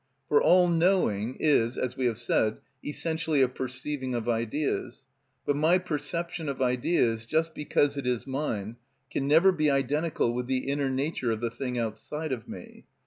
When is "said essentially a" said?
2.17-3.47